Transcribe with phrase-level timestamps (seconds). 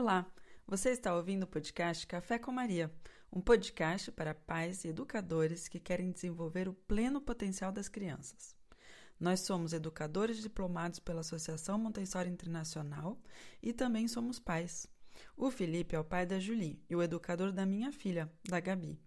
[0.00, 0.24] Olá,
[0.66, 2.90] você está ouvindo o podcast Café com Maria,
[3.30, 8.56] um podcast para pais e educadores que querem desenvolver o pleno potencial das crianças.
[9.20, 13.20] Nós somos educadores diplomados pela Associação Montessori Internacional
[13.62, 14.86] e também somos pais.
[15.36, 18.98] O Felipe é o pai da Julie e o educador da minha filha, da Gabi.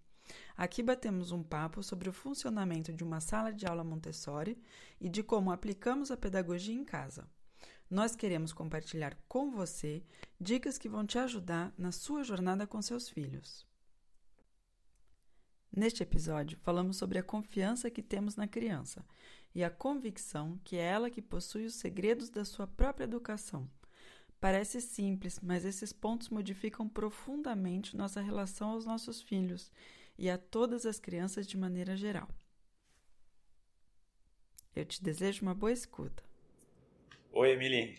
[0.56, 4.62] Aqui batemos um papo sobre o funcionamento de uma sala de aula Montessori
[5.02, 7.28] e de como aplicamos a pedagogia em casa.
[7.94, 10.02] Nós queremos compartilhar com você
[10.42, 13.68] dicas que vão te ajudar na sua jornada com seus filhos.
[15.72, 19.06] Neste episódio, falamos sobre a confiança que temos na criança
[19.54, 23.70] e a convicção que é ela que possui os segredos da sua própria educação.
[24.42, 29.72] Parece simples, mas esses pontos modificam profundamente nossa relação aos nossos filhos
[30.18, 32.28] e a todas as crianças de maneira geral.
[34.76, 36.33] Eu te desejo uma boa escuta.
[37.36, 37.98] Oi, Emily.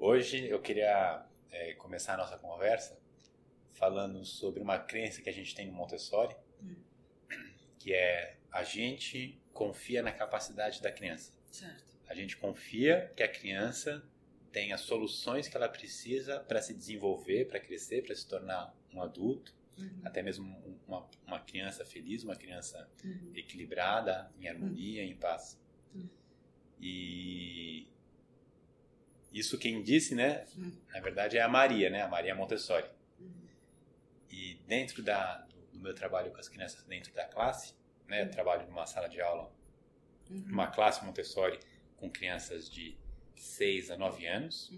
[0.00, 2.98] Hoje eu queria é, começar a nossa conversa
[3.74, 6.74] falando sobre uma crença que a gente tem no Montessori, hum.
[7.78, 11.34] que é a gente confia na capacidade da criança.
[11.50, 11.84] Certo.
[12.08, 14.02] A gente confia que a criança
[14.50, 19.02] tem as soluções que ela precisa para se desenvolver, para crescer, para se tornar um
[19.02, 20.00] adulto, uhum.
[20.02, 23.32] até mesmo uma, uma, criança feliz, uma criança uhum.
[23.34, 25.10] equilibrada, em harmonia, uhum.
[25.10, 25.60] em paz.
[25.94, 26.08] Uhum.
[26.80, 27.86] E
[29.34, 30.46] isso quem disse, né?
[30.56, 30.72] Uhum.
[30.92, 32.02] Na verdade é a Maria, né?
[32.02, 32.88] A Maria Montessori.
[33.18, 33.48] Uhum.
[34.30, 35.38] E dentro da,
[35.72, 37.74] do meu trabalho com as crianças dentro da classe,
[38.06, 38.22] né?
[38.22, 39.52] Eu trabalho numa sala de aula,
[40.30, 41.58] numa classe Montessori
[41.96, 42.96] com crianças de
[43.34, 44.72] 6 a 9 anos.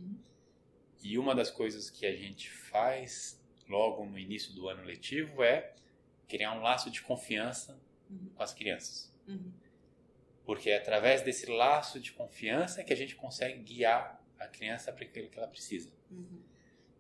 [1.03, 5.75] E uma das coisas que a gente faz logo no início do ano letivo é
[6.27, 8.31] criar um laço de confiança uhum.
[8.35, 9.15] com as crianças.
[9.29, 9.53] Uhum.
[10.47, 15.05] Porque é através desse laço de confiança que a gente consegue guiar a criança para
[15.05, 15.91] aquilo que ela precisa.
[16.11, 16.43] Uhum.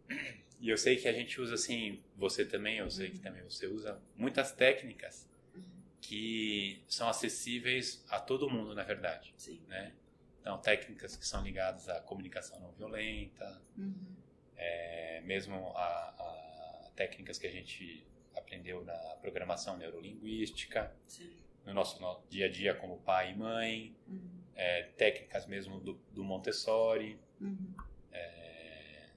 [0.59, 3.67] E eu sei que a gente usa assim, você também, eu sei que também você
[3.67, 5.63] usa muitas técnicas uhum.
[6.01, 9.35] que são acessíveis a todo mundo, na verdade.
[9.37, 9.61] Sim.
[9.69, 9.93] Né?
[10.41, 14.17] Então, técnicas que são ligadas à comunicação não violenta, uhum.
[14.57, 21.37] é, mesmo a, a técnicas que a gente aprendeu na programação neurolinguística, Sim.
[21.65, 24.41] no nosso no dia a dia como pai e mãe, uhum.
[24.55, 27.19] é, técnicas mesmo do, do Montessori.
[27.41, 27.75] Uhum.
[28.13, 29.09] É,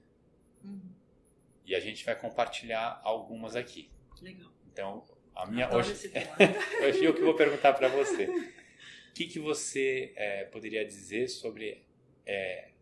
[0.64, 0.92] uhum.
[1.70, 3.88] E a gente vai compartilhar algumas aqui.
[4.20, 4.50] Legal.
[4.72, 5.92] Então, a minha hoje,
[6.84, 8.24] hoje eu que vou perguntar para você.
[8.26, 11.86] O que, que você é, poderia dizer sobre
[12.26, 12.72] é,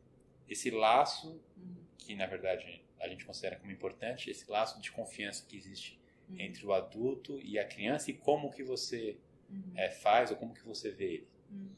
[0.49, 1.76] esse laço uhum.
[1.99, 6.41] que, na verdade, a gente considera como importante esse laço de confiança que existe uhum.
[6.41, 9.19] entre o adulto e a criança e como que você
[9.50, 9.72] uhum.
[9.76, 11.28] é, faz ou como que você vê ele.
[11.50, 11.70] Uhum.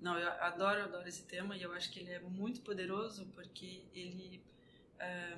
[0.00, 3.84] Não, eu adoro, adoro esse tema e eu acho que ele é muito poderoso porque
[3.94, 4.42] ele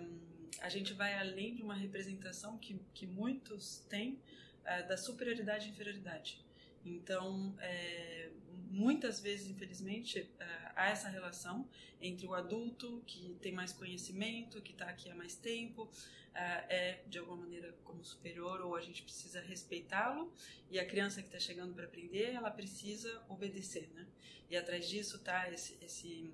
[0.01, 4.15] um, a gente vai além de uma representação que, que muitos têm
[4.63, 6.45] uh, da superioridade e inferioridade.
[6.85, 8.31] Então, é,
[8.71, 11.69] muitas vezes, infelizmente, uh, há essa relação
[12.01, 15.91] entre o adulto que tem mais conhecimento, que está aqui há mais tempo, uh,
[16.35, 20.33] é de alguma maneira como superior ou a gente precisa respeitá-lo,
[20.71, 24.07] e a criança que está chegando para aprender, ela precisa obedecer, né?
[24.49, 26.31] E atrás disso está esse, esse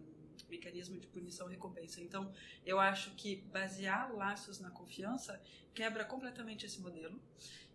[0.52, 2.00] mecanismo de punição e recompensa.
[2.00, 2.32] Então,
[2.64, 5.40] eu acho que basear laços na confiança
[5.74, 7.20] quebra completamente esse modelo.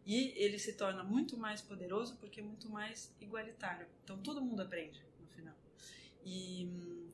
[0.05, 3.85] E ele se torna muito mais poderoso porque é muito mais igualitário.
[4.03, 5.55] Então todo mundo aprende no final.
[6.23, 6.63] E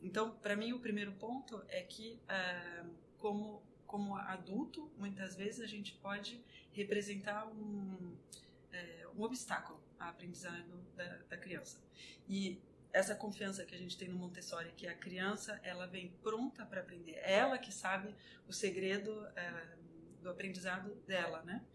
[0.04, 2.88] então, para mim, o primeiro ponto é que, uh,
[3.18, 3.64] como
[3.94, 8.18] como adulto, muitas vezes a gente pode representar um,
[8.72, 10.66] é, um obstáculo à aprendizagem
[10.96, 11.80] da, da, criança.
[12.28, 12.60] E
[12.94, 16.82] essa confiança que a gente tem no Montessori, que a criança ela vem pronta para
[16.82, 18.16] aprender, é ela que sabe
[18.48, 19.76] o segredo é,
[20.22, 21.66] do aprendizado dela, né?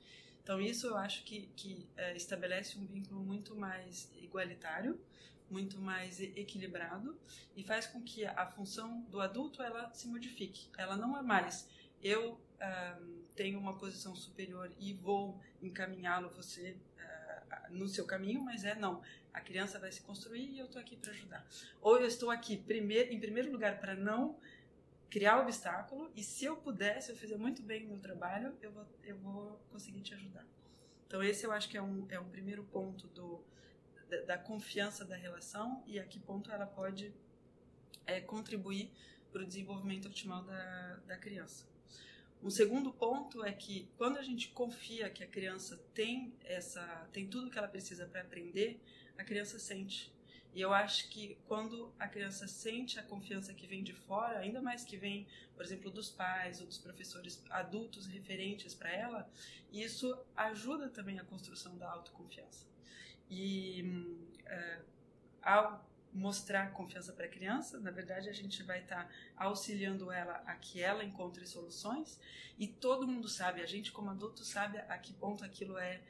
[0.43, 4.99] Então, isso eu acho que, que é, estabelece um vínculo muito mais igualitário,
[5.51, 7.19] muito mais equilibrado
[7.57, 10.69] e faz com que a função do adulto ela se modifique.
[10.79, 11.69] Ela não é mais
[12.03, 16.77] eu um, tenho uma posição superior e vou encaminhá-lo você uh,
[17.71, 19.03] no seu caminho, mas é não.
[19.33, 21.47] A criança vai se construir e eu estou aqui para ajudar.
[21.81, 24.39] Ou eu estou aqui primeir, em primeiro lugar para não
[25.11, 28.71] criar obstáculo e se eu puder, se eu fizer muito bem o meu trabalho, eu
[28.71, 30.45] vou, eu vou conseguir te ajudar.
[31.07, 33.43] Então esse eu acho que é um, é um primeiro ponto do,
[34.09, 37.15] da, da confiança da relação e a que ponto ela pode
[38.07, 38.93] é, contribuir
[39.33, 41.67] para o desenvolvimento optimal da, da criança.
[42.43, 46.83] Um segundo ponto é que quando a gente confia que a criança tem essa
[47.13, 48.81] tem tudo que ela precisa para aprender,
[49.17, 50.13] a criança sente
[50.55, 54.63] E eu acho que quando a criança sente a confiança que vem de fora, ainda
[54.63, 59.31] mais que vem, por exemplo, dos pais ou dos professores adultos referentes para ela,
[59.73, 62.67] isso ajuda também a construção da autoconfiança.
[63.29, 63.85] E
[64.47, 64.81] é,
[65.43, 70.43] ao mostrar confiança para a criança, na verdade a gente vai estar tá auxiliando ela
[70.47, 72.19] a que ela encontre soluções.
[72.59, 76.01] E todo mundo sabe, a gente como adulto sabe a que ponto aquilo é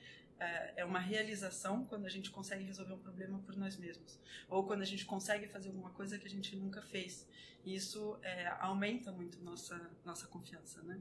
[0.40, 4.18] é, é uma realização quando a gente consegue resolver um problema por nós mesmos.
[4.48, 7.28] Ou quando a gente consegue fazer alguma coisa que a gente nunca fez.
[7.64, 11.00] Isso é, aumenta muito nossa nossa confiança né?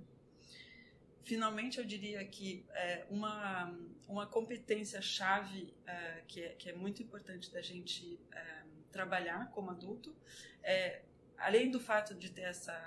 [1.24, 3.78] Finalmente eu diria que é, uma
[4.08, 8.64] uma competência chave é, que, é, que é muito importante da gente é,
[8.98, 10.16] trabalhar como adulto
[10.64, 11.02] é
[11.38, 12.78] além do fato de ter essa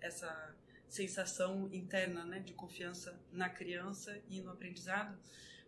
[0.00, 0.30] essa
[0.88, 5.18] sensação interna né, de confiança na criança e no aprendizado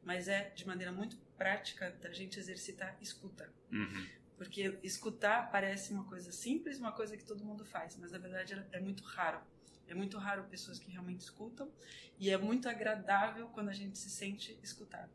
[0.02, 3.52] mas é de maneira muito prática da gente exercitar escuta.
[3.70, 4.06] Uhum.
[4.36, 8.66] Porque escutar parece uma coisa simples, uma coisa que todo mundo faz, mas na verdade
[8.72, 9.40] é muito raro.
[9.86, 11.70] É muito raro pessoas que realmente escutam
[12.18, 15.10] e é muito agradável quando a gente se sente escutado.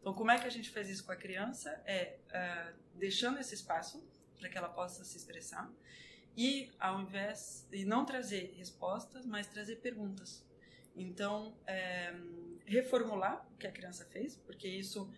[0.00, 1.70] Então, como é que a gente faz isso com a criança?
[1.84, 4.06] É uh, deixando esse espaço
[4.38, 5.70] para que ela possa se expressar
[6.36, 10.46] e, ao invés de não trazer respostas, mas trazer perguntas.
[10.94, 12.14] Então, é,
[12.64, 15.10] reformular o que a criança fez, porque isso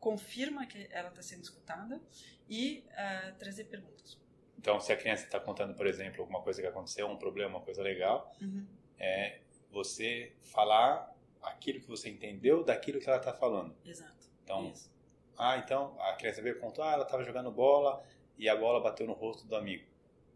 [0.00, 2.00] confirma que ela está sendo escutada
[2.48, 4.18] e uh, trazer perguntas.
[4.58, 7.64] Então, se a criança está contando, por exemplo, alguma coisa que aconteceu, um problema, uma
[7.64, 8.66] coisa legal, uhum.
[8.98, 9.40] é
[9.70, 13.76] você falar aquilo que você entendeu daquilo que ela está falando.
[13.84, 14.28] Exato.
[14.42, 14.90] Então, Isso.
[15.36, 18.04] ah, então a criança veio contar, ah, ela estava jogando bola
[18.38, 19.84] e a bola bateu no rosto do amigo.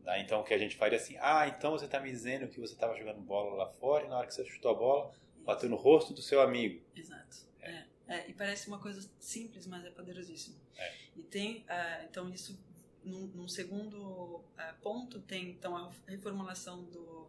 [0.04, 2.60] Daí, então, o que a gente faria assim, ah, então você está me dizendo que
[2.60, 5.12] você estava jogando bola lá fora e na hora que você chutou a bola,
[5.44, 6.81] bateu no rosto do seu amigo.
[6.94, 7.38] Exato.
[7.60, 7.84] É.
[8.08, 10.56] É, e parece uma coisa simples, mas é poderosíssimo.
[10.76, 10.94] É.
[11.16, 12.56] E tem, uh, então, isso,
[13.02, 14.44] num, num segundo uh,
[14.81, 17.28] ponto, tem então a reformulação do,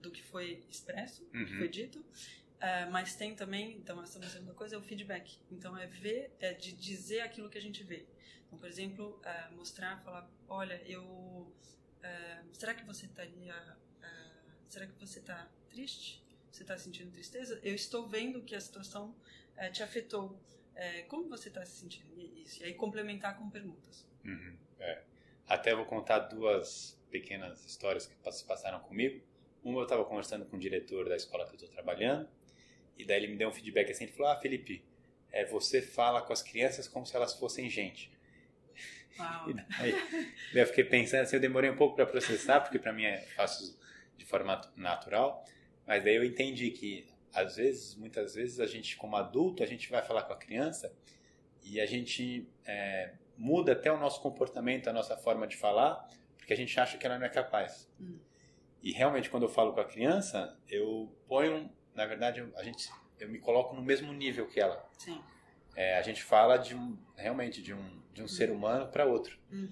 [0.00, 1.44] do que foi expresso, uhum.
[1.44, 2.02] que foi dito,
[2.64, 5.38] uh, mas tem também, então, essa segunda coisa é o feedback.
[5.50, 8.06] Então, é ver, é de dizer aquilo que a gente vê.
[8.46, 9.20] Então, por exemplo,
[9.52, 11.52] mostrar, falar, olha, eu...
[12.52, 13.54] será que você estaria...
[14.68, 16.24] será que você está triste?
[16.54, 19.14] você está sentindo tristeza, eu estou vendo que a situação
[19.56, 20.38] é, te afetou.
[20.74, 22.08] É, como você está se sentindo?
[22.16, 22.62] Isso.
[22.62, 24.06] E aí complementar com perguntas.
[24.24, 25.02] Uhum, é.
[25.48, 29.20] Até vou contar duas pequenas histórias que se passaram comigo.
[29.64, 32.28] Uma eu estava conversando com o diretor da escola que eu estou trabalhando
[32.98, 34.84] e daí ele me deu um feedback assim, ele falou, ah, Felipe,
[35.30, 38.12] é, você fala com as crianças como se elas fossem gente.
[39.18, 39.50] Uau.
[39.50, 43.04] E daí, eu fiquei pensando assim, eu demorei um pouco para processar, porque para mim
[43.04, 43.76] é fácil
[44.16, 45.44] de forma natural,
[45.86, 49.90] mas daí eu entendi que, às vezes, muitas vezes, a gente, como adulto, a gente
[49.90, 50.94] vai falar com a criança
[51.62, 56.52] e a gente é, muda até o nosso comportamento, a nossa forma de falar, porque
[56.52, 57.90] a gente acha que ela não é capaz.
[58.00, 58.18] Hum.
[58.82, 63.28] E realmente, quando eu falo com a criança, eu ponho, na verdade, a gente, eu
[63.28, 64.88] me coloco no mesmo nível que ela.
[64.98, 65.22] Sim.
[65.76, 68.28] É, a gente fala de um, realmente de um, de um hum.
[68.28, 69.38] ser humano para outro.
[69.52, 69.68] Hum.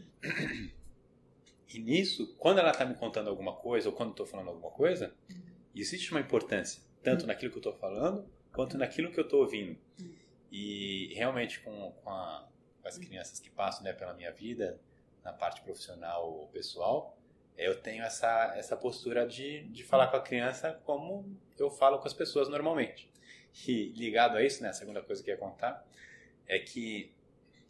[1.68, 5.14] E nisso, quando ela está me contando alguma coisa, ou quando estou falando alguma coisa,
[5.30, 7.26] hum existe uma importância, tanto hum.
[7.28, 9.78] naquilo que eu estou falando, quanto naquilo que eu estou ouvindo.
[10.00, 10.14] Hum.
[10.50, 12.48] E realmente com, com, a,
[12.80, 14.78] com as crianças que passam né, pela minha vida,
[15.24, 17.16] na parte profissional ou pessoal,
[17.56, 22.06] eu tenho essa, essa postura de, de falar com a criança como eu falo com
[22.06, 23.10] as pessoas normalmente.
[23.66, 25.86] E ligado a isso, né, a segunda coisa que eu ia contar,
[26.46, 27.12] é que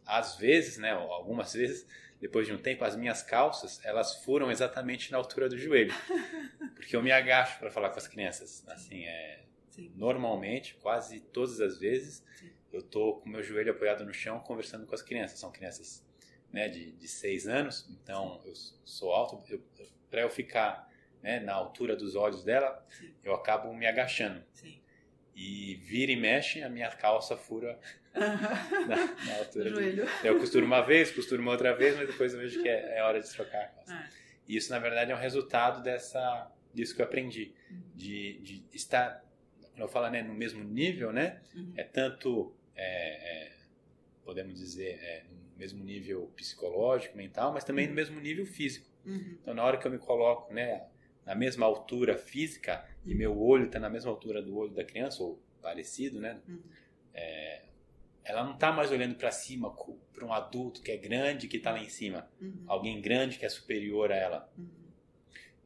[0.06, 1.86] às vezes, né, algumas vezes,
[2.20, 5.92] depois de um tempo, as minhas calças, elas furam exatamente na altura do joelho.
[6.74, 8.64] Porque eu me agacho para falar com as crianças.
[8.68, 9.40] Assim, é,
[9.96, 12.50] normalmente, quase todas as vezes, Sim.
[12.72, 15.38] eu tô com meu joelho apoiado no chão conversando com as crianças.
[15.38, 16.04] São crianças
[16.52, 18.52] né, de, de seis anos, então eu
[18.84, 19.42] sou alto.
[20.10, 20.90] Para eu ficar
[21.22, 23.10] né, na altura dos olhos dela, Sim.
[23.24, 24.42] eu acabo me agachando.
[24.52, 24.78] Sim.
[25.34, 27.78] E vira e mexe, a minha calça fura
[28.12, 30.04] na, na altura do joelho.
[30.22, 33.02] Eu costuro uma vez, costuro uma outra vez, mas depois eu vejo que é, é
[33.02, 33.94] hora de trocar a calça.
[33.94, 34.08] É.
[34.46, 37.54] E isso, na verdade, é um resultado dessa, disso que eu aprendi.
[37.70, 37.82] Uhum.
[37.94, 39.24] De, de estar,
[39.70, 41.40] quando eu falo né, no mesmo nível, né?
[41.54, 41.72] Uhum.
[41.76, 43.52] É tanto, é, é,
[44.22, 48.86] podemos dizer, é, no mesmo nível psicológico, mental, mas também no mesmo nível físico.
[49.04, 49.38] Uhum.
[49.40, 50.86] Então, na hora que eu me coloco né,
[51.26, 55.22] na mesma altura física e meu olho está na mesma altura do olho da criança,
[55.22, 56.40] ou parecido, né?
[56.48, 56.60] Uhum.
[57.14, 57.62] É,
[58.24, 59.74] ela não está mais olhando para cima
[60.12, 62.64] para um adulto que é grande que está lá em cima, Uhum.
[62.66, 64.68] alguém grande que é superior a ela, Uhum.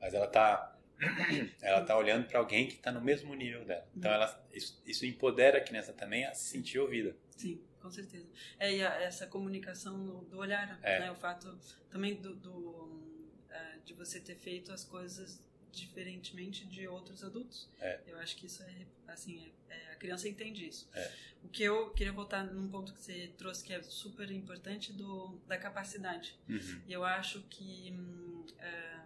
[0.00, 0.72] mas ela está
[1.60, 3.86] ela tá olhando para alguém que está no mesmo nível dela.
[3.94, 4.16] Então Uhum.
[4.16, 7.14] ela isso, isso empodera a criança também a se sentir ouvida.
[7.36, 8.26] Sim, com certeza.
[8.58, 11.00] É, e a, essa comunicação do, olhar, é.
[11.00, 11.10] né?
[11.10, 11.56] O fato
[11.88, 15.40] também do, do uh, de você ter feito as coisas
[15.70, 17.68] diferentemente de outros adultos.
[17.78, 18.00] É.
[18.06, 20.88] Eu acho que isso é, assim, é, é, a criança entende isso.
[20.92, 21.12] É.
[21.44, 25.38] O que eu queria voltar num ponto que você trouxe que é super importante do,
[25.46, 26.36] da capacidade.
[26.48, 26.82] Uhum.
[26.88, 29.00] E eu acho que hum, é,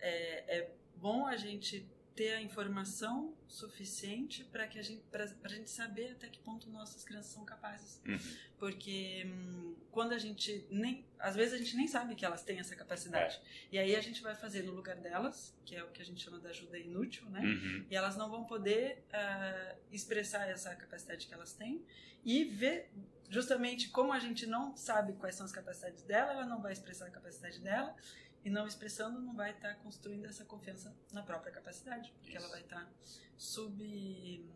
[0.00, 5.48] é, é bom a gente ter a informação suficiente para que a gente para a
[5.48, 8.18] gente saber até que ponto nossas crianças são capazes uhum.
[8.58, 12.58] porque hum, quando a gente nem às vezes a gente nem sabe que elas têm
[12.58, 13.76] essa capacidade é.
[13.76, 16.20] e aí a gente vai fazer no lugar delas que é o que a gente
[16.20, 17.86] chama de ajuda inútil né uhum.
[17.88, 21.84] e elas não vão poder uh, expressar essa capacidade que elas têm
[22.24, 22.90] e ver
[23.28, 27.06] justamente como a gente não sabe quais são as capacidades dela ela não vai expressar
[27.06, 27.94] a capacidade dela
[28.44, 32.38] e não expressando, não vai estar tá construindo essa confiança na própria capacidade, porque Isso.
[32.38, 32.90] ela vai estar tá
[33.36, 34.48] sub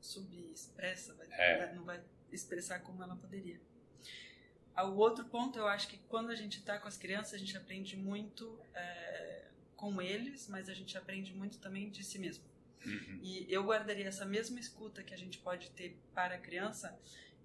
[0.00, 1.74] subexpressa, vai, é.
[1.74, 3.60] não vai expressar como ela poderia.
[4.74, 7.38] Ah, o outro ponto, eu acho que quando a gente está com as crianças, a
[7.38, 12.44] gente aprende muito é, com eles, mas a gente aprende muito também de si mesmo.
[12.86, 13.18] Uhum.
[13.20, 16.96] E eu guardaria essa mesma escuta que a gente pode ter para a criança,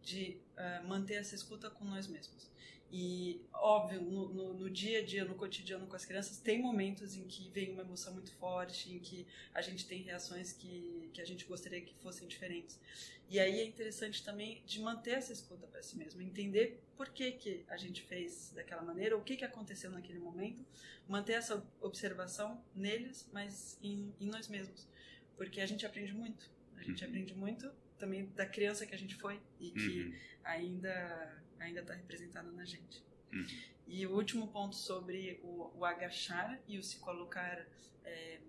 [0.04, 2.52] de uh, manter essa escuta com nós mesmos.
[2.96, 7.16] E, óbvio, no, no, no, dia a dia, no cotidiano com as crianças, tem momentos
[7.16, 11.20] em que vem uma emoção muito forte, em que a gente tem reações que, que
[11.20, 12.80] a gente gostaria que fossem diferentes.
[13.28, 17.32] E aí é interessante também de manter essa escuta para si mesmo, entender por que,
[17.32, 20.64] que a gente fez daquela maneira, o que, que aconteceu naquele momento,
[21.08, 24.88] manter essa observação neles, mas em, em nós mesmos.
[25.36, 26.48] Porque a gente aprende muito.
[26.78, 27.10] A gente uhum.
[27.10, 27.72] aprende muito
[28.04, 30.16] também da criança que a gente foi e que uhum.
[30.44, 33.02] ainda ainda está representada na gente.
[33.32, 33.48] Uhum.
[33.88, 37.66] E o último ponto sobre o, o agachar e o se colocar,
[38.04, 38.40] é,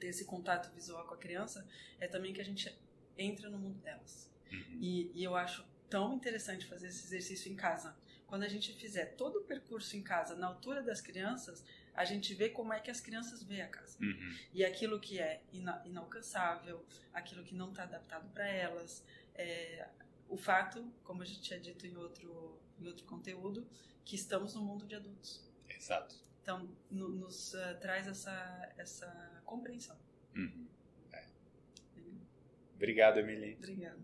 [0.00, 1.64] ter esse contato visual com a criança,
[2.00, 2.76] é também que a gente
[3.16, 4.28] entra no mundo delas.
[4.50, 4.78] Uhum.
[4.80, 7.96] E, e eu acho tão interessante fazer esse exercício em casa.
[8.26, 11.64] Quando a gente fizer todo o percurso em casa, na altura das crianças,
[11.98, 13.98] a gente vê como é que as crianças veem a casa.
[14.00, 14.36] Uhum.
[14.54, 19.88] E aquilo que é ina inalcançável, aquilo que não está adaptado para elas, é,
[20.28, 23.66] o fato, como a gente tinha dito em outro, em outro conteúdo,
[24.04, 25.44] que estamos no mundo de adultos.
[25.68, 26.14] Exato.
[26.40, 29.98] Então, no, nos uh, traz essa, essa compreensão.
[30.36, 30.68] Uhum.
[31.12, 31.24] É.
[32.76, 33.56] Obrigado, Emily.
[33.56, 33.98] Obrigada.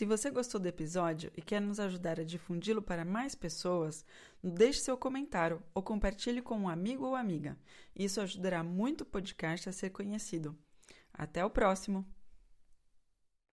[0.00, 4.02] Se você gostou do episódio e quer nos ajudar a difundi-lo para mais pessoas,
[4.42, 7.54] deixe seu comentário ou compartilhe com um amigo ou amiga.
[7.94, 10.56] Isso ajudará muito o podcast a ser conhecido.
[11.12, 12.02] Até o próximo!